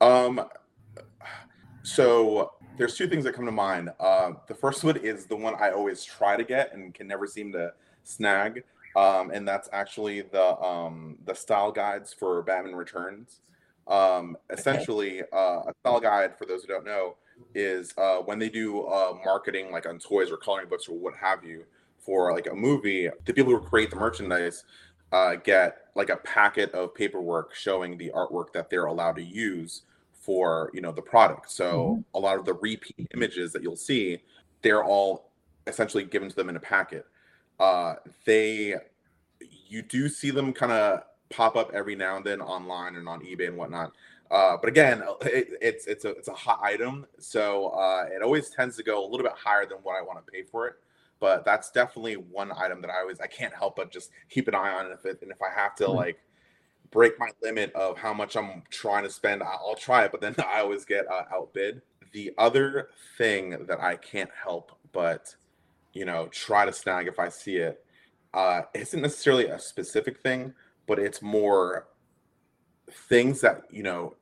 [0.00, 0.46] Um,
[1.82, 3.90] so there's two things that come to mind.
[4.00, 7.26] Uh, the first one is the one I always try to get and can never
[7.26, 7.72] seem to
[8.04, 8.64] snag,
[8.96, 13.40] um, and that's actually the um, the style guides for Batman Returns.
[13.88, 17.16] Um, essentially, uh, a style guide for those who don't know
[17.54, 21.14] is uh, when they do uh, marketing, like on toys or coloring books or what
[21.14, 21.64] have you,
[21.98, 23.08] for like a movie.
[23.24, 24.64] The people who create the merchandise
[25.12, 29.82] uh, get like a packet of paperwork showing the artwork that they're allowed to use
[30.12, 31.50] for you know the product.
[31.50, 32.00] So mm-hmm.
[32.14, 34.22] a lot of the repeat images that you'll see,
[34.62, 35.30] they're all
[35.66, 37.06] essentially given to them in a packet.
[37.58, 38.74] Uh, they
[39.68, 43.20] you do see them kind of pop up every now and then online and on
[43.20, 43.92] eBay and whatnot.
[44.30, 48.50] Uh, but again, it, it's it's a it's a hot item, so uh, it always
[48.50, 50.74] tends to go a little bit higher than what I want to pay for it.
[51.18, 54.54] But that's definitely one item that I always I can't help but just keep an
[54.54, 54.86] eye on.
[54.86, 55.96] And if it and if I have to mm-hmm.
[55.96, 56.18] like
[56.90, 60.34] break my limit of how much I'm trying to spend, I'll try it, but then
[60.46, 61.82] I always get uh, outbid.
[62.12, 65.34] The other thing that I can't help but,
[65.92, 67.84] you know, try to snag if I see it,
[68.32, 70.54] uh, isn't necessarily a specific thing,
[70.86, 71.88] but it's more
[73.08, 74.14] things that, you know,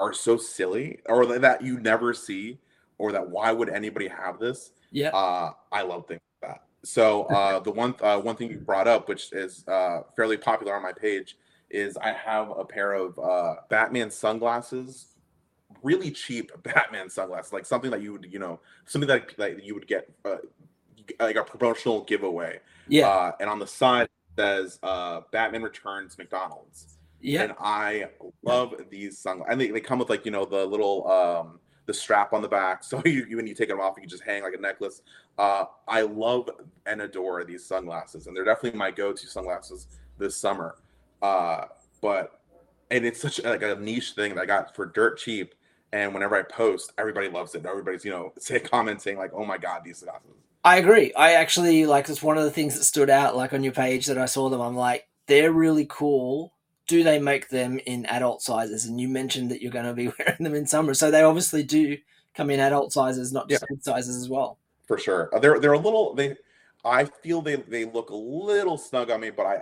[0.00, 2.58] are so silly or that you never see
[2.98, 4.72] or that why would anybody have this?
[4.90, 5.10] Yeah.
[5.10, 6.20] Uh, I love things.
[6.84, 10.74] So uh, the one uh, one thing you brought up, which is uh, fairly popular
[10.74, 11.36] on my page,
[11.70, 15.14] is I have a pair of uh, Batman sunglasses,
[15.82, 19.74] really cheap Batman sunglasses, like something that you would, you know, something that, that you
[19.74, 20.36] would get uh,
[21.20, 22.60] like a promotional giveaway.
[22.88, 23.08] Yeah.
[23.08, 26.98] Uh, and on the side says uh, Batman Returns McDonald's.
[27.20, 27.42] Yeah.
[27.42, 28.06] And I
[28.42, 29.52] love these sunglasses.
[29.52, 32.48] And they, they come with like, you know, the little um the strap on the
[32.48, 32.84] back.
[32.88, 35.02] So you, you when you take them off, you can just hang like a necklace.
[35.36, 36.48] Uh I love
[36.86, 40.76] and adore these sunglasses, and they're definitely my go-to sunglasses this summer.
[41.22, 41.64] Uh,
[42.00, 42.40] but
[42.90, 45.54] and it's such like a niche thing that I got for dirt cheap.
[45.92, 47.64] And whenever I post, everybody loves it.
[47.64, 50.30] Everybody's you know say commenting like, "Oh my god, these glasses."
[50.64, 51.12] I agree.
[51.14, 53.36] I actually like it's one of the things that stood out.
[53.36, 56.52] Like on your page that I saw them, I'm like, they're really cool.
[56.88, 58.86] Do they make them in adult sizes?
[58.86, 61.62] And you mentioned that you're going to be wearing them in summer, so they obviously
[61.62, 61.96] do
[62.34, 63.76] come in adult sizes, not just yeah.
[63.76, 64.58] kid sizes as well.
[64.86, 66.36] For sure, uh, they're they're a little they
[66.84, 69.60] I feel they, they look a little snug on me, but I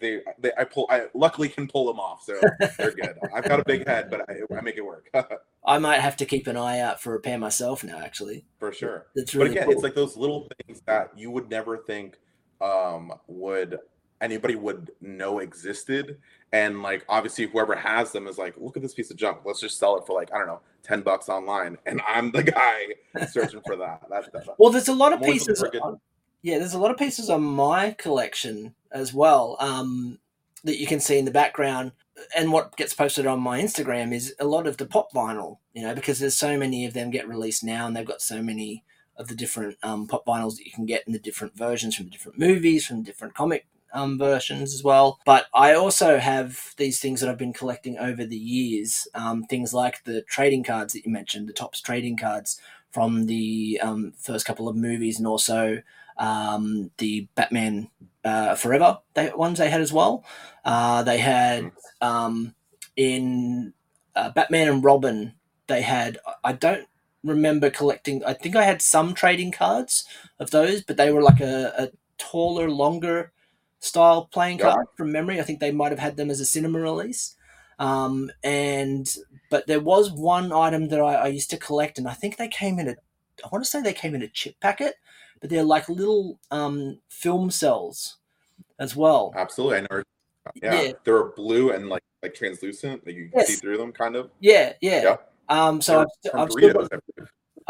[0.00, 2.38] they, they I pull I luckily can pull them off, so
[2.76, 3.16] they're good.
[3.34, 5.10] I've got a big head, but I, I make it work.
[5.64, 8.44] I might have to keep an eye out for a pair myself now, actually.
[8.58, 9.06] For sure.
[9.14, 9.72] It's really but again, cool.
[9.74, 12.18] it's like those little things that you would never think
[12.60, 13.78] um, would
[14.20, 16.18] anybody would know existed,
[16.52, 19.38] and like obviously whoever has them is like, look at this piece of junk.
[19.44, 22.42] Let's just sell it for like I don't know, ten bucks online, and I'm the
[22.42, 22.86] guy
[23.30, 24.02] searching for that.
[24.10, 25.62] that, that well, there's a lot of pieces.
[25.62, 26.00] On,
[26.42, 30.18] yeah, there's a lot of pieces on my collection as well um,
[30.64, 31.92] that you can see in the background.
[32.36, 35.82] And what gets posted on my Instagram is a lot of the pop vinyl, you
[35.82, 38.84] know, because there's so many of them get released now, and they've got so many
[39.16, 42.06] of the different um, pop vinyls that you can get in the different versions from
[42.06, 45.18] the different movies, from different comic um, versions as well.
[45.24, 49.08] But I also have these things that I've been collecting over the years.
[49.14, 53.80] Um, things like the trading cards that you mentioned, the Topps trading cards from the
[53.82, 55.82] um, first couple of movies, and also
[56.18, 57.88] um, the Batman
[58.24, 60.24] uh, Forever they, ones they had as well.
[60.64, 62.54] Uh, they had um,
[62.96, 63.72] in
[64.14, 65.34] uh, Batman and Robin.
[65.66, 66.86] They had I don't
[67.24, 68.24] remember collecting.
[68.24, 70.04] I think I had some trading cards
[70.38, 73.32] of those, but they were like a, a taller, longer
[73.80, 74.72] style playing yep.
[74.72, 75.40] card from memory.
[75.40, 77.36] I think they might have had them as a cinema release.
[77.78, 79.12] Um, and
[79.50, 82.48] but there was one item that I, I used to collect, and I think they
[82.48, 82.96] came in a.
[83.44, 84.96] I want to say they came in a chip packet
[85.40, 88.18] but they're like little um, film cells
[88.78, 89.32] as well.
[89.36, 90.02] Absolutely, I know.
[90.62, 90.92] Yeah, yeah.
[91.04, 93.04] they're blue and like like translucent.
[93.06, 93.48] Like you yes.
[93.48, 94.30] see through them, kind of.
[94.40, 95.02] Yeah, yeah.
[95.02, 95.16] yeah.
[95.48, 96.92] Um, so I've, I've, still got,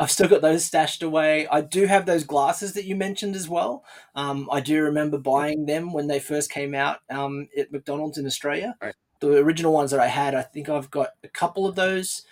[0.00, 1.46] I've, still got, those stashed away.
[1.48, 3.84] I do have those glasses that you mentioned as well.
[4.14, 8.26] Um, I do remember buying them when they first came out um, at McDonald's in
[8.26, 8.74] Australia.
[8.80, 8.94] Right.
[9.20, 12.22] The original ones that I had, I think I've got a couple of those,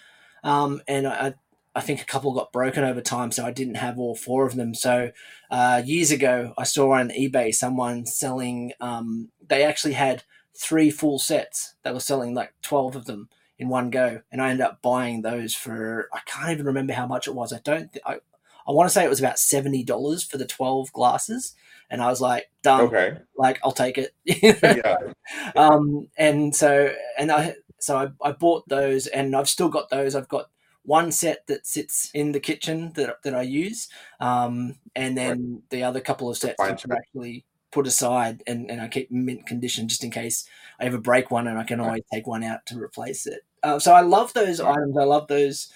[0.43, 1.35] um, and I,
[1.75, 4.57] I think a couple got broken over time, so I didn't have all four of
[4.57, 4.75] them.
[4.75, 5.11] So
[5.51, 8.73] uh, years ago, I saw on eBay someone selling.
[8.81, 10.25] Um, they actually had
[10.57, 11.75] three full sets.
[11.83, 13.29] They were selling like twelve of them
[13.59, 17.07] in one go, and I ended up buying those for I can't even remember how
[17.07, 17.53] much it was.
[17.53, 17.93] I don't.
[17.93, 18.19] Th- I
[18.67, 21.55] I want to say it was about seventy dollars for the twelve glasses,
[21.91, 22.83] and I was like, done.
[22.83, 23.19] Okay.
[23.37, 24.15] Like I'll take it.
[24.25, 24.97] Yeah.
[25.57, 30.15] um, and so and I so I, I bought those, and I've still got those.
[30.15, 30.51] I've got
[30.83, 33.89] one set that sits in the kitchen that, that I use,
[34.21, 38.89] um, and then the other couple of sets are actually put aside, and, and I
[38.89, 40.49] keep mint condition just in case
[40.81, 43.43] I ever break one, and I can always take one out to replace it.
[43.63, 44.97] Uh, so I love those items.
[44.97, 45.73] I love those.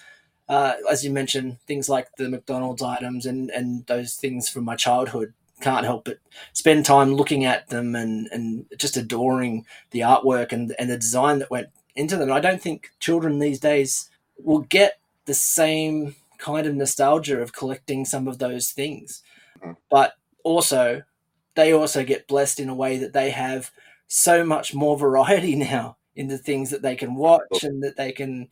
[0.49, 4.75] Uh, as you mentioned, things like the McDonald's items and, and those things from my
[4.75, 6.17] childhood can't help but
[6.51, 11.39] spend time looking at them and, and just adoring the artwork and, and the design
[11.39, 12.31] that went into them.
[12.31, 18.03] I don't think children these days will get the same kind of nostalgia of collecting
[18.03, 19.23] some of those things.
[19.63, 19.77] Mhm.
[19.89, 21.03] But also,
[21.55, 23.71] they also get blessed in a way that they have
[24.07, 28.11] so much more variety now in the things that they can watch and that they
[28.11, 28.47] can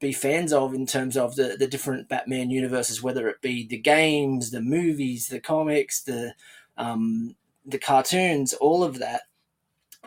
[0.00, 3.78] be fans of in terms of the, the different Batman universes, whether it be the
[3.78, 6.34] games, the movies, the comics, the
[6.76, 9.22] um, the cartoons, all of that.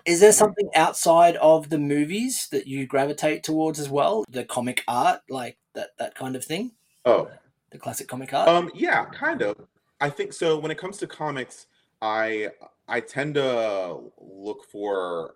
[0.06, 4.24] Is there something outside of the movies that you gravitate towards as well?
[4.30, 6.72] The comic art, like that that kind of thing,
[7.06, 7.30] Oh.
[7.72, 8.48] the classic comic art.
[8.48, 9.56] Um, yeah, kind of.
[10.00, 10.58] I think so.
[10.58, 11.65] When it comes to comics,
[12.02, 12.50] I
[12.88, 15.36] I tend to look for.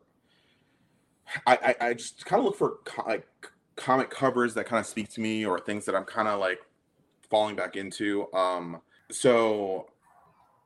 [1.48, 3.28] I I, I just kind of look for co- like
[3.76, 6.60] comic covers that kind of speak to me, or things that I'm kind of like
[7.30, 8.32] falling back into.
[8.34, 9.88] Um, so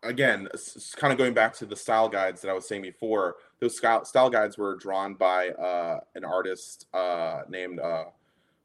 [0.03, 0.47] again,
[0.95, 3.35] kind of going back to the style guides that I was saying before.
[3.59, 8.05] Those style style guides were drawn by uh, an artist uh, named uh,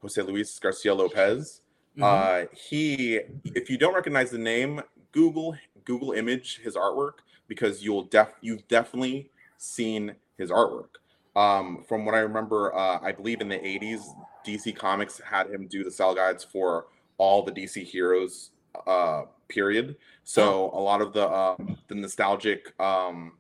[0.01, 1.61] Jose Luis Garcia Lopez.
[1.99, 2.03] Mhm.
[2.03, 4.81] Uh, he, if you don't recognize the name,
[5.13, 7.15] Google Google image his artwork
[7.49, 10.97] because you'll def you've definitely seen his artwork.
[11.35, 14.03] Um, from what I remember, uh, I believe in the '80s,
[14.47, 16.87] DC Comics had him do the cell guides for
[17.19, 18.51] all the DC heroes.
[18.87, 19.97] Uh, period.
[20.25, 23.33] So a lot of the um, the nostalgic, um,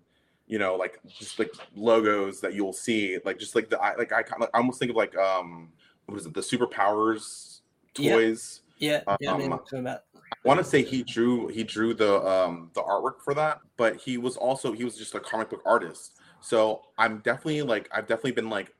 [0.47, 4.21] you know, like just like logos that you'll see, like just like the like I
[4.21, 5.71] I almost think of like um,
[6.07, 7.61] what is it, the superpowers
[7.95, 8.61] toys.
[8.79, 9.33] yeah, yeah.
[9.33, 10.01] I know um, what talking about.
[10.15, 13.97] I want to say he drew he drew the um the artwork for that, but
[13.97, 16.19] he was also he was just a comic book artist.
[16.43, 18.73] So I'm definitely like I've definitely been like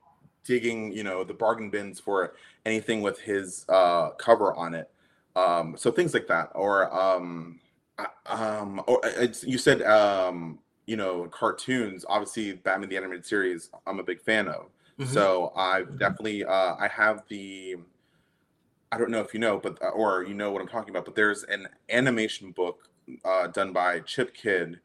[0.45, 2.35] digging you know the bargain bins for
[2.67, 4.91] anything with his uh cover on it.
[5.37, 7.59] Um, so things like that, or um,
[8.27, 12.05] um, or uh, it's, you said um, you know cartoons.
[12.09, 13.71] Obviously, Batman the animated series.
[13.87, 14.67] I'm a big fan of.
[14.99, 15.09] Mhm.
[15.13, 17.77] So I've definitely uh, I have the
[18.91, 21.05] I don't know if you know, but uh, or you know what I'm talking about.
[21.05, 22.89] But there's an animation book
[23.25, 24.81] uh, done by Chip Kidd,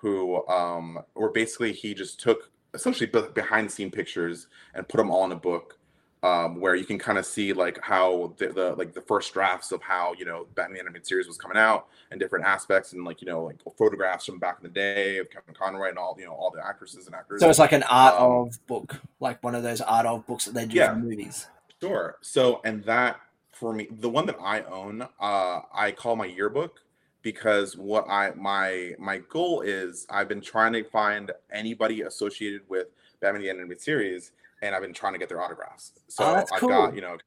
[0.00, 5.10] who um, where basically he just took essentially behind the scene pictures and put them
[5.10, 5.76] all in a book.
[6.22, 9.72] Um, where you can kind of see like how the, the like the first drafts
[9.72, 13.22] of how you know Batman animated series was coming out and different aspects and like
[13.22, 16.26] you know like photographs from back in the day of Kevin Conroy and all you
[16.26, 17.40] know all the actresses and actors.
[17.40, 20.44] So it's like an art Um, of book, like one of those art of books
[20.44, 20.92] that they do Yeah.
[20.92, 21.46] for movies.
[21.80, 22.18] Sure.
[22.20, 23.18] So, and that
[23.52, 26.80] for me, the one that I own, uh, I call my yearbook
[27.22, 32.88] because what I my my goal is, I've been trying to find anybody associated with
[33.20, 35.92] Batman the Animated Series, and I've been trying to get their autographs.
[36.08, 36.70] So Oh, that's I've cool.
[36.70, 37.18] got you know,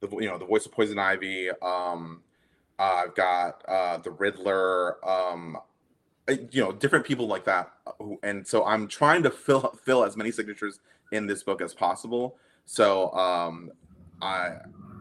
[0.00, 1.50] the you know the voice of Poison Ivy.
[1.62, 2.22] Um,
[2.78, 5.04] uh, I've got uh, the Riddler.
[5.08, 5.58] Um,
[6.28, 9.78] uh, you know, different people like that, uh, who- and so I'm trying to fill
[9.84, 10.80] fill as many signatures
[11.12, 12.38] in this book as possible.
[12.66, 13.72] So um,
[14.22, 14.56] I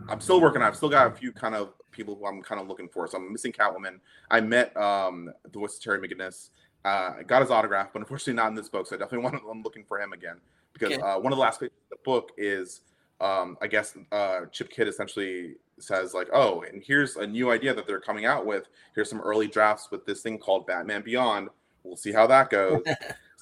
[0.10, 0.62] I'm still working.
[0.62, 3.08] I've still got a few kind of people who I'm kind of looking for.
[3.08, 4.00] So I'm missing Catwoman.
[4.30, 6.50] I met um, the voice of Terry McGinnis.
[6.86, 8.88] Uh, I got his autograph, but unfortunately not in this book.
[8.88, 9.42] So I definitely want.
[9.50, 10.38] I'm looking for him again
[10.74, 11.02] because Okay.
[11.02, 12.82] uh, one of the last pages of the book is,
[13.20, 17.74] um, I guess, uh, Chip Kidd essentially says like, "Oh, and here's a new idea
[17.74, 18.68] that they're coming out with.
[18.96, 21.50] Here's some early drafts with this thing called Batman Beyond.
[21.84, 22.84] We'll see how that goes."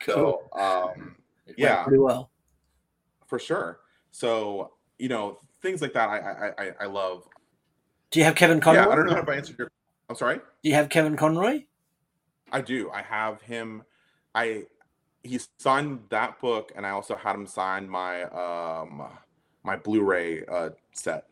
[0.01, 0.43] Cool.
[0.53, 0.59] So
[0.93, 1.15] um,
[1.57, 1.81] yeah.
[1.83, 2.29] pretty well.
[3.25, 3.79] for sure.
[4.11, 6.07] So you know things like that.
[6.09, 7.27] I I I, I love.
[8.11, 8.83] Do you have Kevin Conroy?
[8.83, 9.71] Yeah, I don't know if I answered your.
[10.09, 10.37] I'm sorry.
[10.37, 11.63] Do you have Kevin Conroy?
[12.51, 12.89] I do.
[12.91, 13.83] I have him.
[14.33, 14.63] I
[15.23, 19.03] he signed that book, and I also had him sign my um
[19.63, 21.25] my Blu-ray uh, set.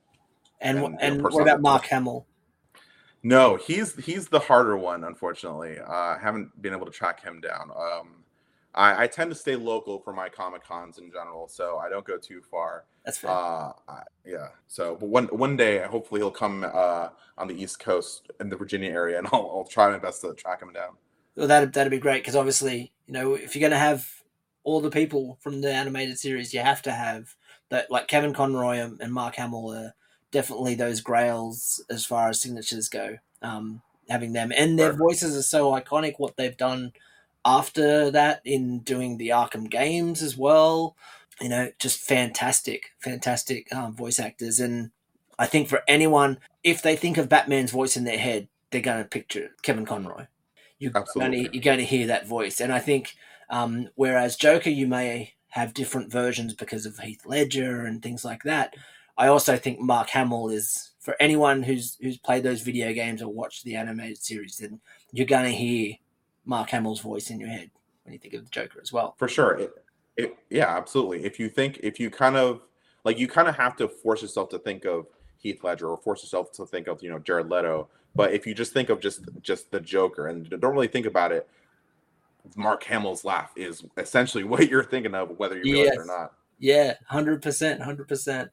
[0.60, 2.28] And And, and, what about Mark Hamill?
[3.24, 5.80] No, he's he's the harder one, unfortunately.
[5.80, 7.72] Uh, I haven't been able to track him down.
[7.72, 8.25] Um,
[8.76, 12.06] I, I tend to stay local for my comic cons in general, so I don't
[12.06, 12.84] go too far.
[13.06, 13.32] That's fair.
[13.32, 14.50] Uh, I, yeah.
[14.68, 18.58] So, but one one day, hopefully, he'll come uh, on the East Coast in the
[18.58, 20.92] Virginia area, and I'll, I'll try my best to track him down.
[21.36, 24.08] well, that'd that'd be great because obviously, you know, if you're going to have
[24.64, 27.36] all the people from the animated series, you have to have
[27.70, 27.90] that.
[27.90, 29.94] Like Kevin Conroy and, Mark Hamill are
[30.32, 33.18] definitely those grails as far as signatures go.
[33.42, 36.16] um, having them, and their voices are so iconic.
[36.18, 36.92] What they've done
[37.46, 40.98] after that in doing the Arkham games as well,
[41.40, 44.60] you know, just fantastic, fantastic um, voice actors.
[44.60, 44.92] And
[45.38, 49.04] I think for anyone, if they think of Batman's voice in their head, they're going
[49.04, 50.26] to picture Kevin Conroy.
[50.80, 52.60] You're going, to, you're going to hear that voice.
[52.60, 53.16] And I think,
[53.50, 58.44] um, whereas Joker, you may have different versions because of Heath Ledger and things like
[58.44, 58.76] that.
[59.18, 63.32] I also think Mark Hamill is for anyone who's who's played those video games or
[63.32, 64.82] watched the animated series, then
[65.14, 65.96] you're going to hear
[66.46, 67.72] Mark Hamill's voice in your head
[68.04, 69.16] when you think of the Joker as well.
[69.18, 69.60] For sure.
[69.60, 69.72] It,
[70.18, 71.26] it, yeah, absolutely.
[71.26, 72.62] If you think, if you kind of
[73.04, 76.24] like, you kind of have to force yourself to think of Heath Ledger or force
[76.24, 77.90] yourself to think of, you know, Jared Leto.
[78.16, 81.32] But if you just think of just just the Joker and don't really think about
[81.32, 81.48] it,
[82.56, 85.96] Mark Hamill's laugh is essentially what you're thinking of, whether you realize yes.
[85.96, 86.34] it or not.
[86.58, 88.50] Yeah, hundred percent, hundred percent.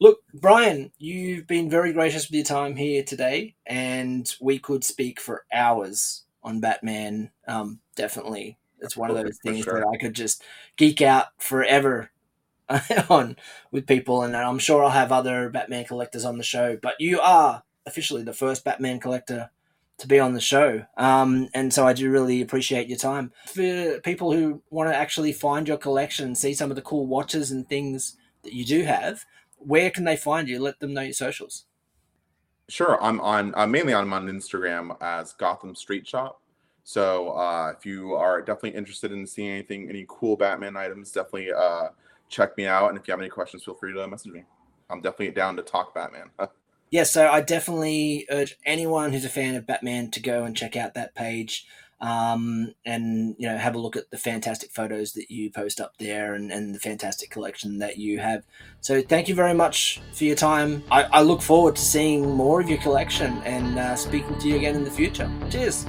[0.00, 5.20] Look, Brian, you've been very gracious with your time here today, and we could speak
[5.20, 7.30] for hours on Batman.
[7.46, 9.80] Um, definitely, it's one of those things sure.
[9.80, 10.42] that I could just
[10.76, 12.10] geek out forever
[13.10, 13.36] on
[13.70, 16.78] with people, and I'm sure I'll have other Batman collectors on the show.
[16.80, 19.50] But you are officially the first Batman collector
[19.98, 23.32] to be on the show, um, and so I do really appreciate your time.
[23.46, 27.50] For people who want to actually find your collection, see some of the cool watches
[27.50, 29.24] and things that you do have,
[29.58, 30.60] where can they find you?
[30.60, 31.64] Let them know your socials.
[32.68, 36.40] Sure, I'm on uh, mainly on, on Instagram as Gotham Street Shop.
[36.82, 41.52] So uh, if you are definitely interested in seeing anything, any cool Batman items, definitely
[41.52, 41.88] uh,
[42.28, 42.90] check me out.
[42.90, 44.44] And if you have any questions, feel free to message me.
[44.88, 46.30] I'm definitely down to talk Batman.
[46.90, 50.76] yeah, so I definitely urge anyone who's a fan of Batman to go and check
[50.76, 51.66] out that page
[52.00, 55.96] um, and you know have a look at the fantastic photos that you post up
[55.98, 58.44] there and, and the fantastic collection that you have.
[58.80, 60.84] So thank you very much for your time.
[60.90, 64.56] I, I look forward to seeing more of your collection and uh, speaking to you
[64.56, 65.30] again in the future.
[65.50, 65.86] Cheers.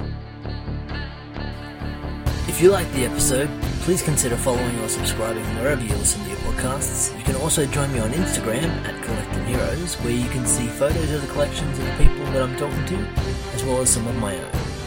[2.48, 3.50] If you liked the episode
[3.88, 7.16] please consider following or subscribing wherever you listen to your podcasts.
[7.16, 11.10] You can also join me on instagram at collecting heroes where you can see photos
[11.10, 12.96] of the collections of the people that i'm talking to
[13.54, 14.77] as well as some of my own